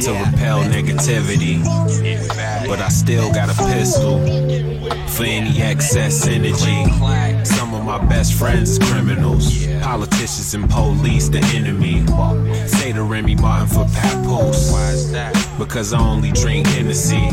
[0.00, 1.62] to repel negativity.
[2.66, 4.18] But I still got a pistol
[5.08, 6.84] for any excess energy.
[7.44, 12.04] Some of my best friends is criminals, politicians and police, the enemy.
[12.66, 14.74] Say to Remy Martin for Pat Post,
[15.58, 17.30] because I only drink Hennessy.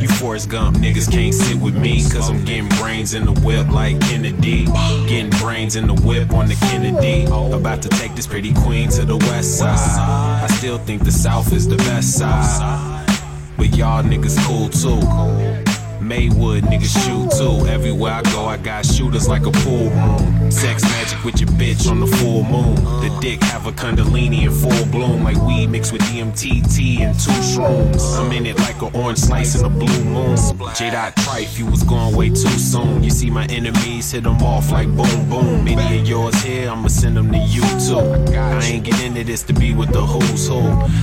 [0.00, 3.68] You Forrest Gump niggas can't sit with me, cause I'm getting brains in the whip
[3.68, 4.66] like Kennedy.
[5.08, 7.24] Getting brains in the whip on the Kennedy.
[7.24, 10.44] About to take this pretty queen to the west side.
[10.44, 13.06] I still think the south is the best side.
[13.56, 15.67] But y'all niggas cool too.
[16.08, 17.66] Maywood, niggas shoot too.
[17.66, 20.50] Everywhere I go, I got shooters like a pool room.
[20.50, 22.76] Sex magic with your bitch on the full moon.
[23.02, 27.30] The dick have a kundalini in full bloom, like weed mixed with DMTT and two
[27.52, 28.18] shrooms.
[28.18, 30.36] I'm in it like an orange slice in a blue moon.
[30.74, 30.90] J.
[30.90, 33.04] Dot Trife, you was going way too soon.
[33.04, 35.64] You see my enemies hit them off like boom boom.
[35.64, 37.98] Many of yours here, I'ma send them to you too.
[38.34, 40.60] I ain't get into this to be with the who's who.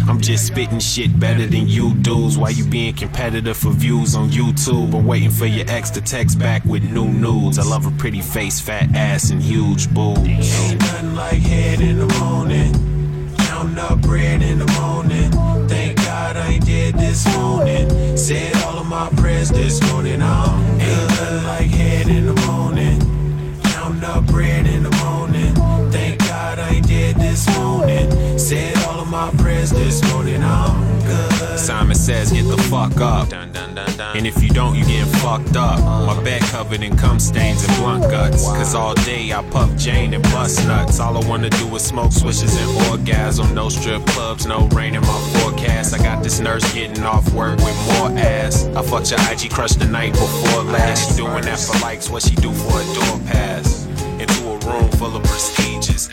[0.09, 2.39] I'm just spitting shit better than you dudes.
[2.39, 4.94] Why you being competitive for views on YouTube?
[4.95, 7.59] I'm waiting for your ex to text back with new nudes.
[7.59, 10.19] I love a pretty face, fat ass, and huge boobs.
[10.25, 12.73] Ain't nothing like head in the morning.
[13.37, 15.31] Counting up bread in the morning.
[15.67, 18.17] Thank God I ain't dead this morning.
[18.17, 20.21] Said all of my prayers this morning.
[20.21, 23.59] I'm Ain't nothing like head in the morning.
[23.63, 25.53] Counting up bread in the morning.
[25.91, 28.39] Thank God I ain't dead this morning.
[28.39, 30.41] Said all of my prayers this morning.
[30.41, 30.84] I'm.
[31.65, 33.33] Simon says, get the fuck up.
[34.15, 35.79] And if you don't, you getting fucked up.
[35.79, 38.43] My bed covered in cum stains and blunt guts.
[38.43, 40.99] Cause all day I puff Jane and bust nuts.
[40.99, 43.55] All I wanna do is smoke swishes and orgasm.
[43.55, 45.95] No strip clubs, no rain in my forecast.
[45.95, 48.67] I got this nurse getting off work with more ass.
[48.75, 51.09] I fucked your IG crush the night before last.
[51.09, 53.87] She doing that for likes, what she do for a door pass.
[54.19, 56.09] Into a room full of prestigious.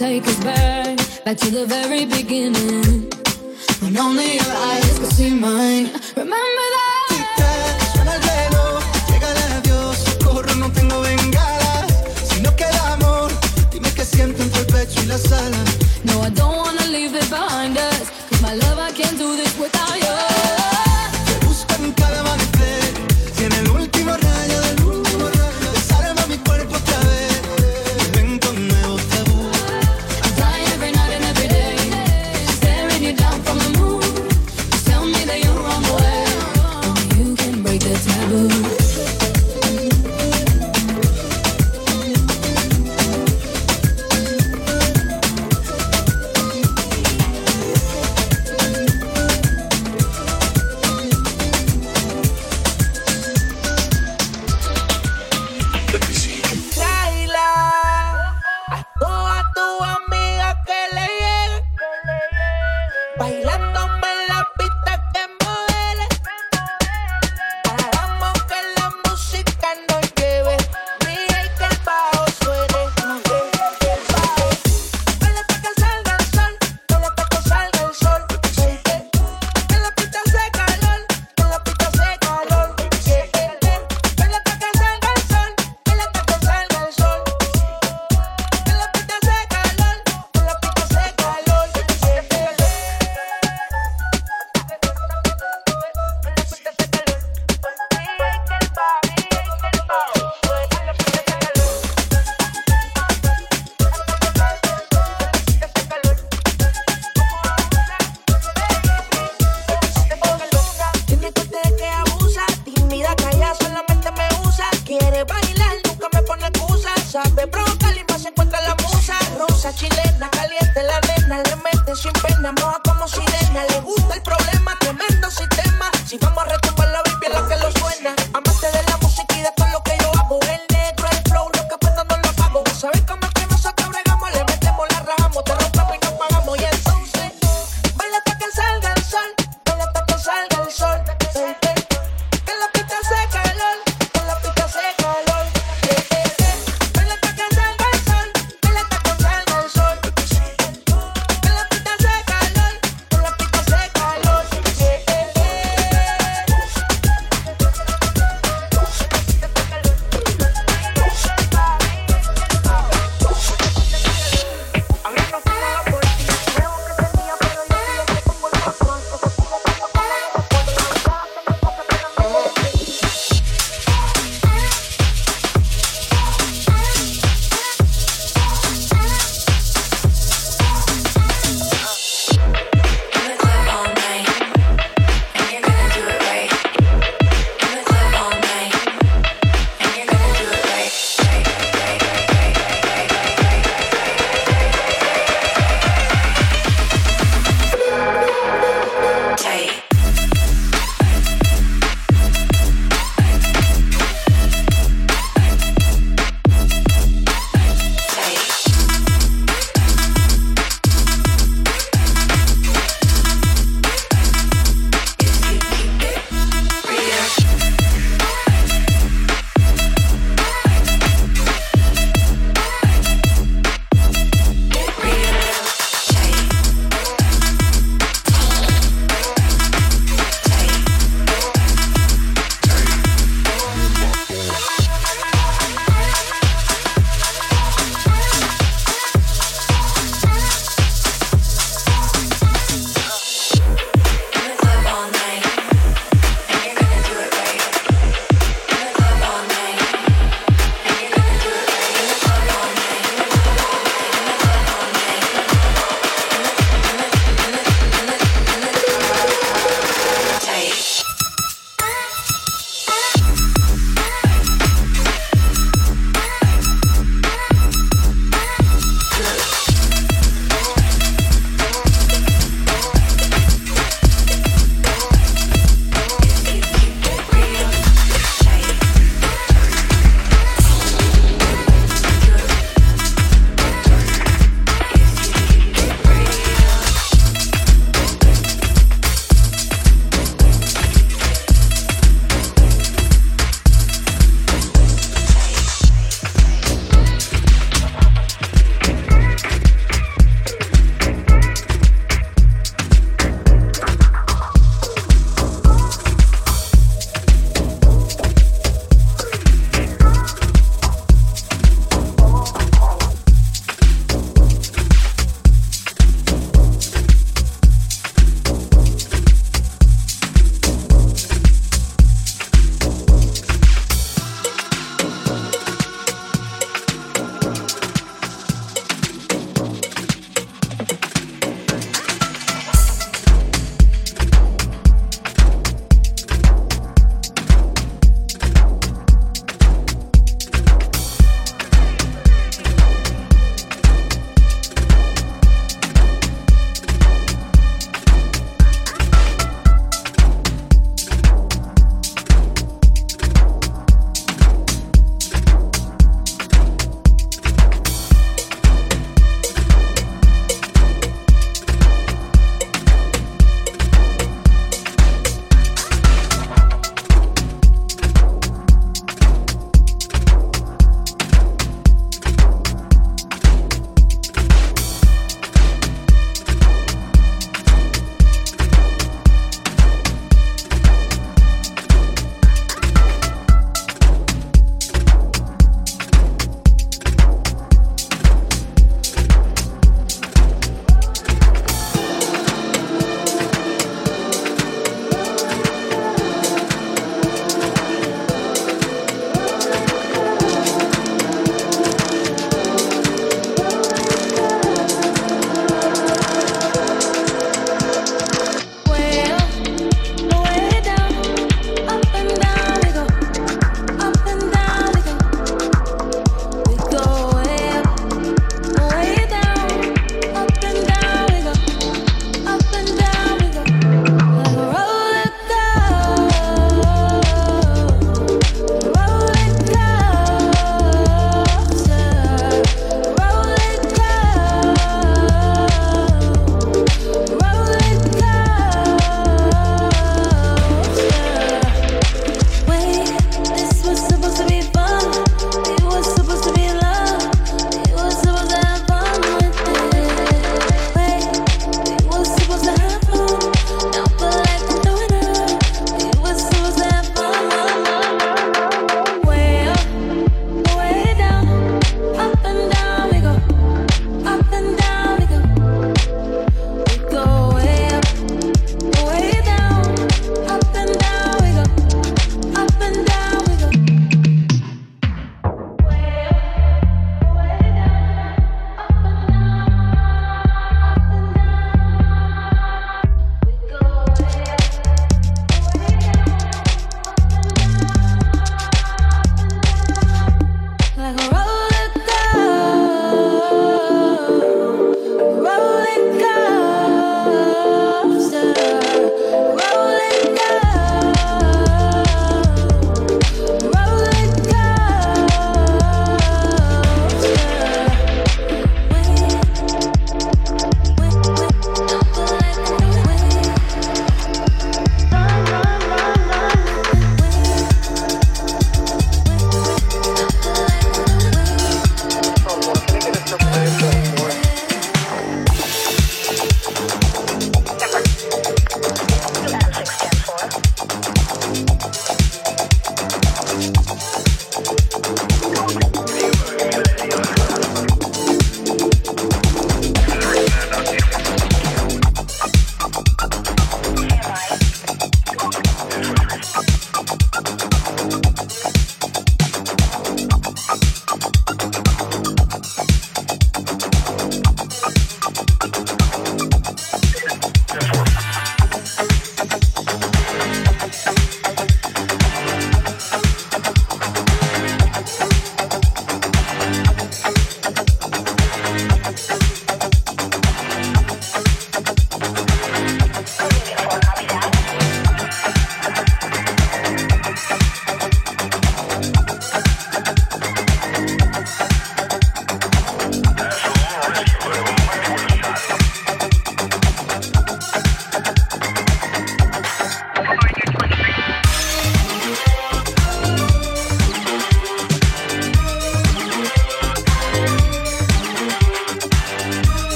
[0.00, 3.12] take us back, back to the very beginning.
[3.82, 5.90] When only your eyes could see mine.
[6.16, 7.00] Remember that.
[10.48, 11.86] El no tengo bengala.
[12.28, 13.30] Si no queda amor,
[13.70, 15.06] dime que siento entre el pecho y.
[16.04, 17.89] No, I don't wanna leave it behind us.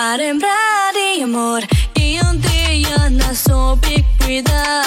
[0.00, 1.66] Arembrari amor.
[1.96, 4.84] y un día nas obi cuida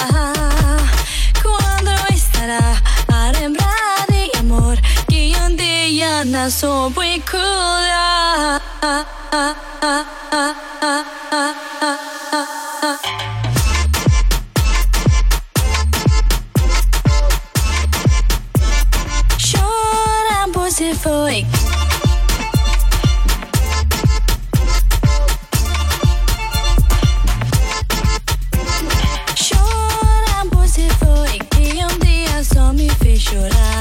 [1.42, 2.82] Cuando estará
[3.12, 4.78] Arembrari amor.
[5.08, 8.62] y un día nas obi cuida
[19.36, 21.44] Chora, você foi
[33.32, 33.71] should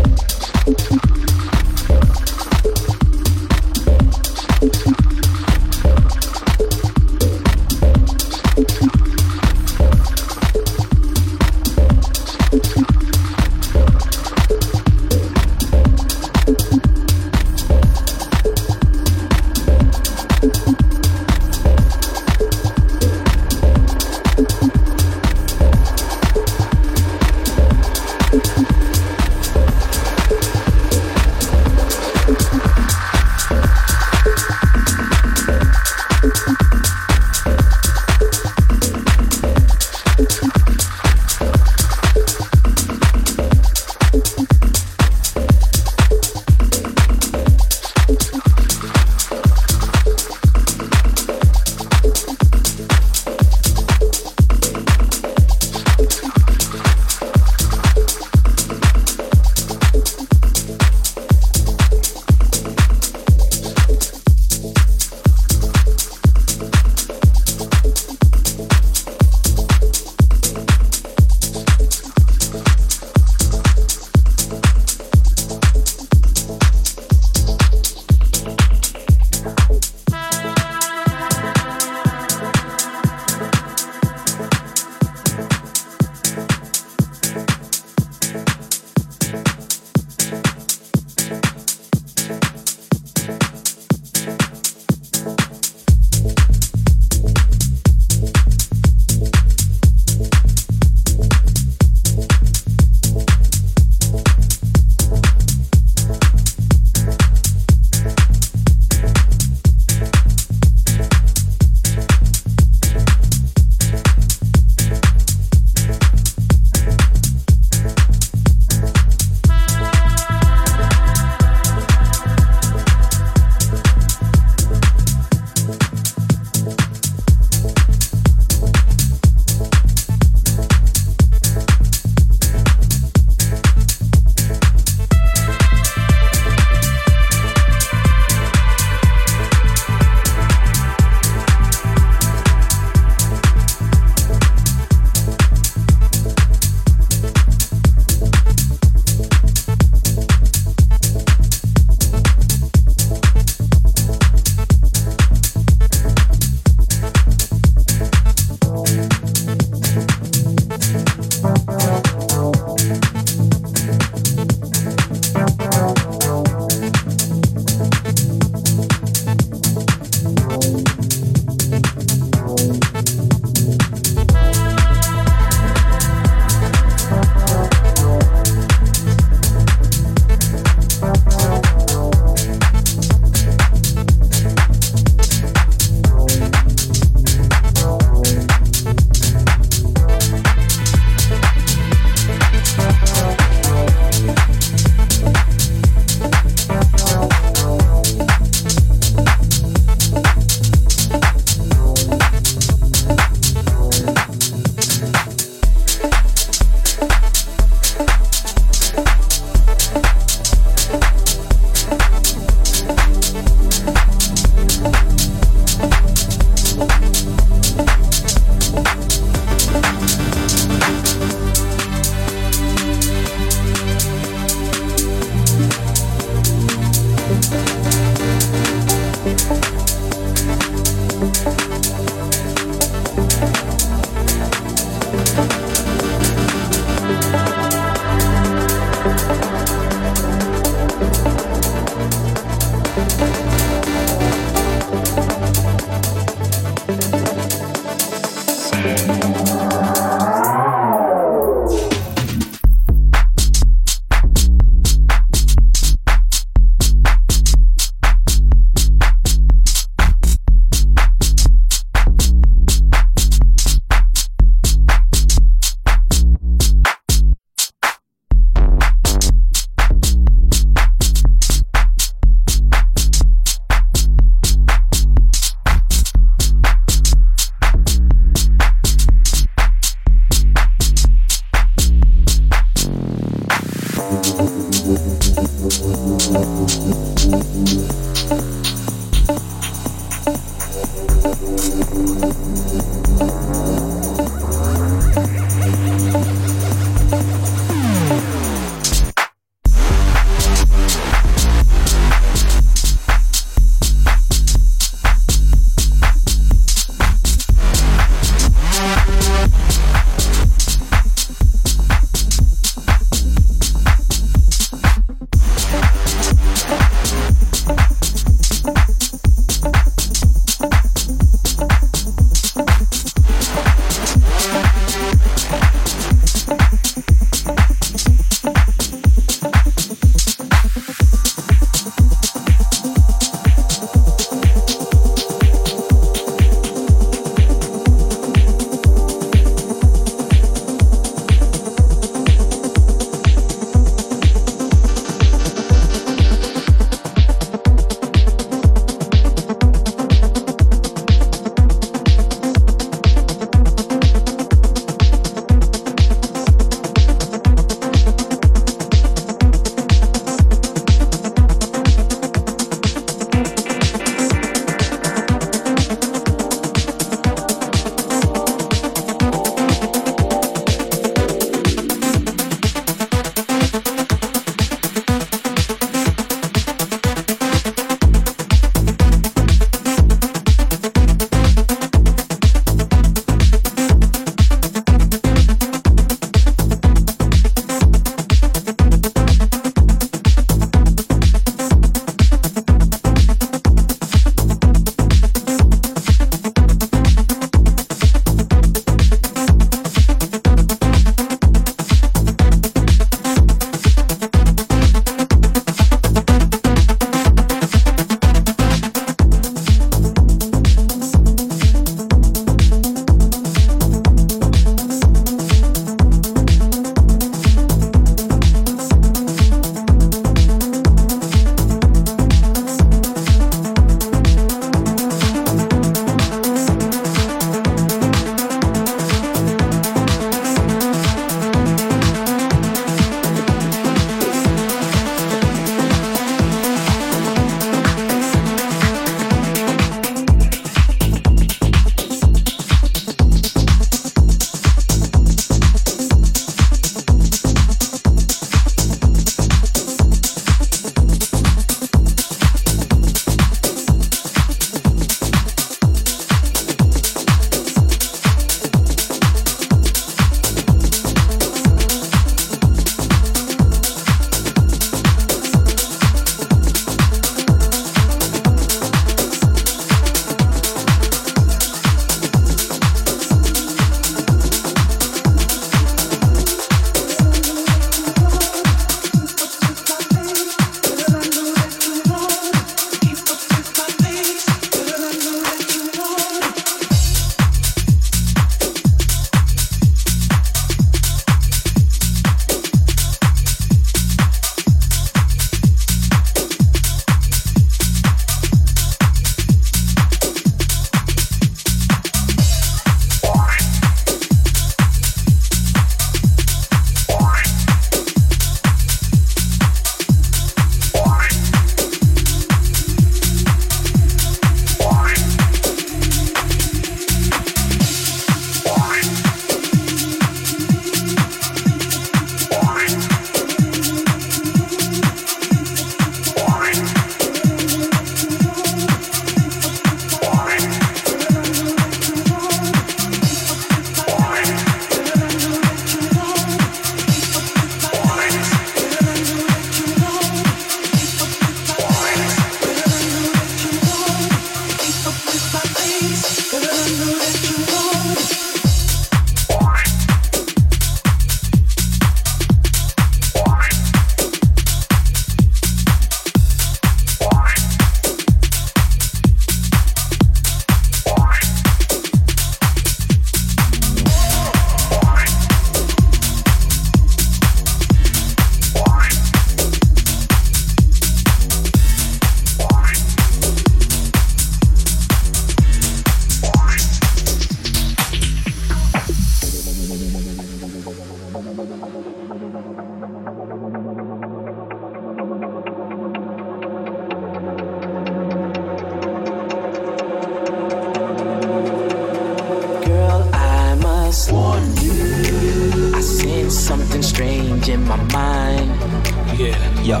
[599.86, 600.00] Yo.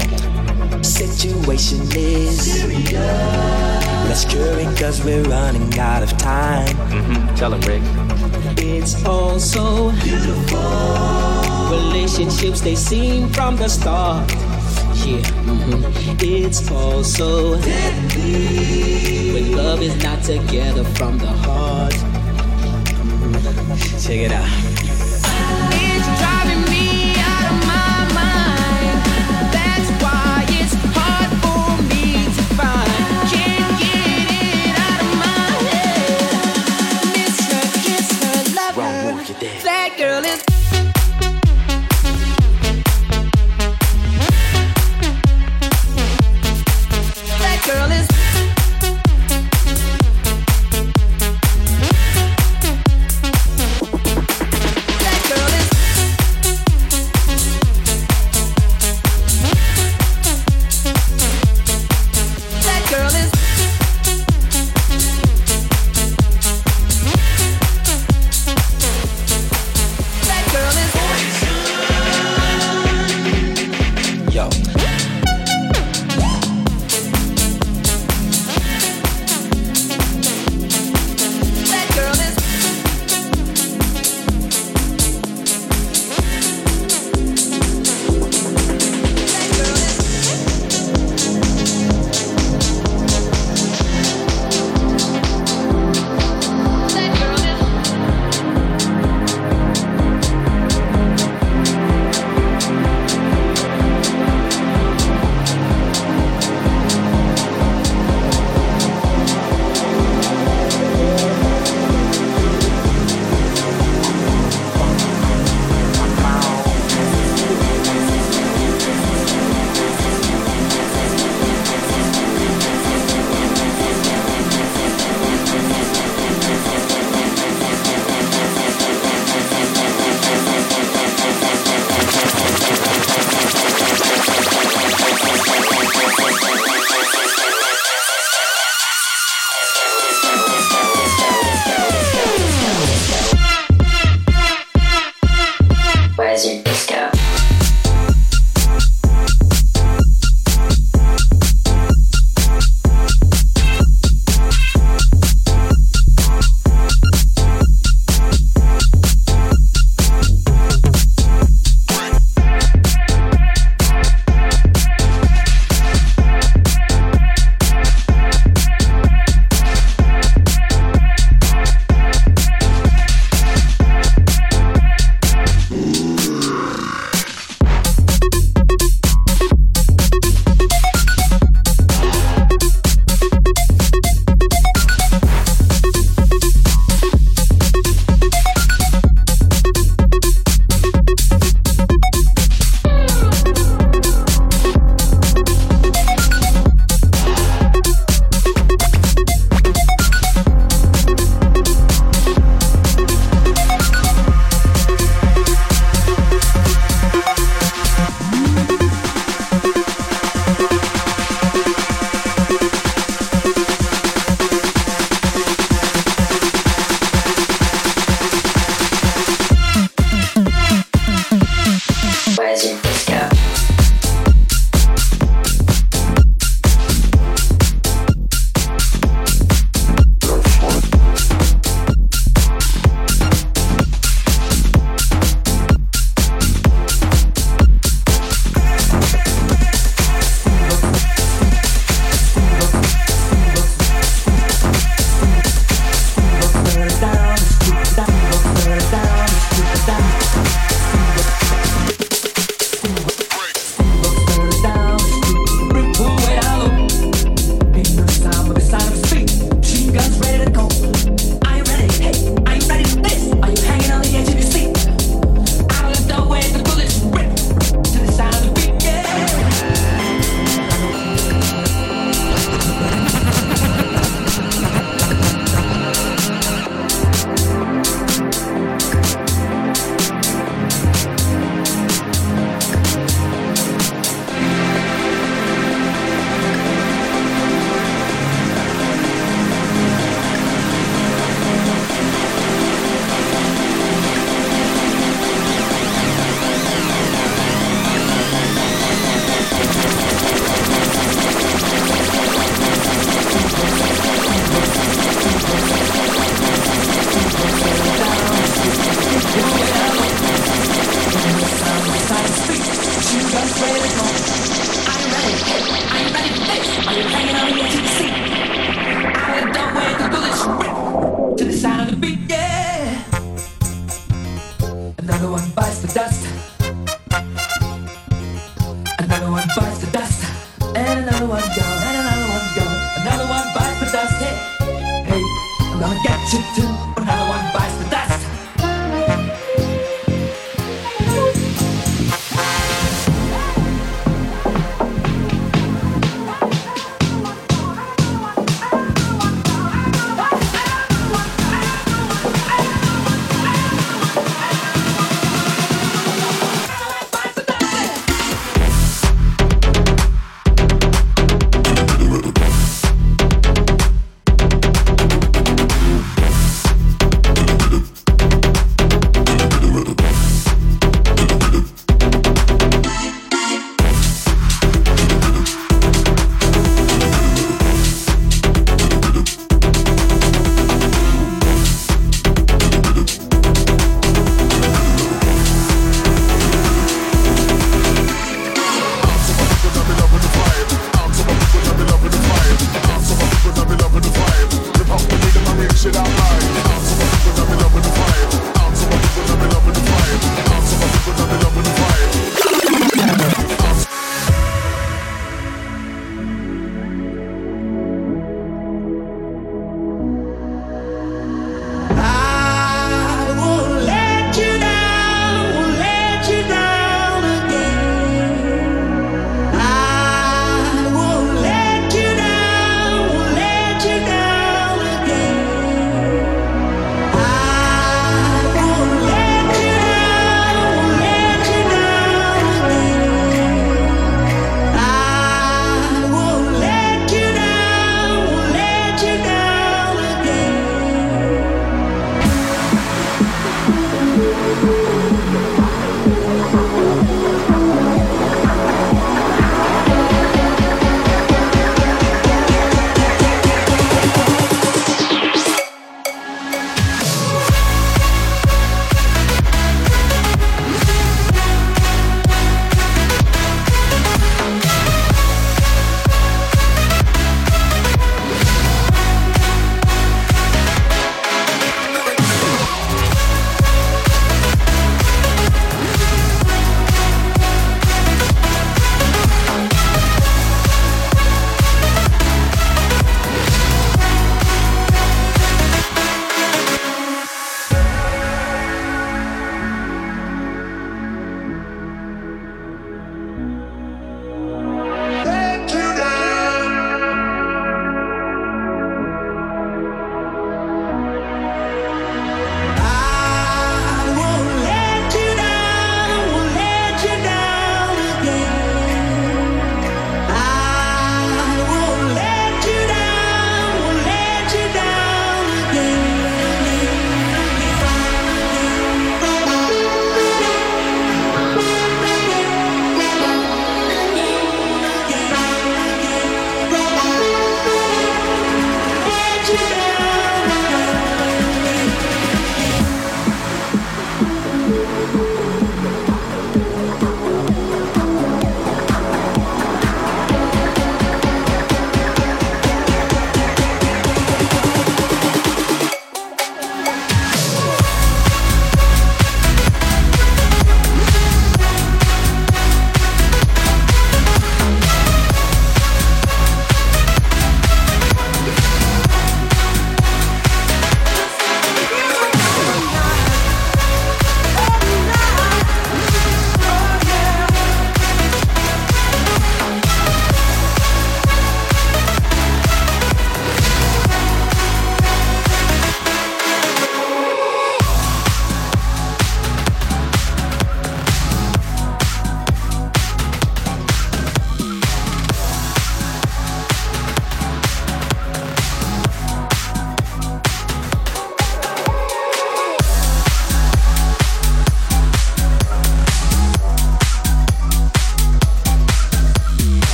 [0.82, 2.92] Situation is serious.
[4.08, 6.66] Let's cure it cause we're running out of time.
[6.66, 7.34] Mm-hmm.
[7.36, 7.82] Tell him, Rick.
[8.58, 10.58] It's all so beautiful.
[11.70, 14.28] Relationships they seem from the start.
[15.06, 16.20] Yeah, mhm.
[16.20, 19.34] it's all so deadly.
[19.34, 21.92] When love is not together from the heart.
[24.02, 24.75] Check it out.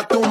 [0.00, 0.29] La tumba.